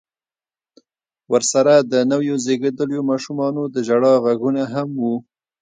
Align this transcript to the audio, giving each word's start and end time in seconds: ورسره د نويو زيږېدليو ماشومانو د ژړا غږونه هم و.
ورسره 1.31 1.73
د 1.91 1.93
نويو 2.11 2.35
زيږېدليو 2.45 3.07
ماشومانو 3.11 3.61
د 3.73 3.75
ژړا 3.87 4.13
غږونه 4.25 4.63
هم 4.73 4.89
و. 5.01 5.03